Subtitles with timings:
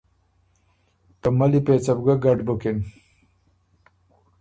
[1.21, 2.77] ته مَلّی پېڅه بو ګه ګډ بُکِن۔